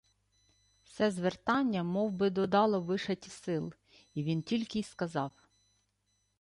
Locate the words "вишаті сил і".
2.81-4.23